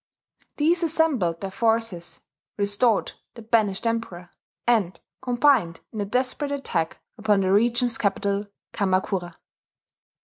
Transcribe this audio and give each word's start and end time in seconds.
These 0.57 0.81
assembled 0.81 1.41
their 1.41 1.51
forces, 1.51 2.21
restored 2.57 3.11
the 3.35 3.43
banished 3.43 3.85
Emperor, 3.85 4.31
and 4.65 4.99
combined 5.21 5.81
in 5.93 6.01
a 6.01 6.05
desperate 6.05 6.49
attack 6.49 6.97
upon 7.19 7.41
the 7.41 7.51
regent's 7.53 7.99
capital, 7.99 8.47
Kamakura. 8.73 9.35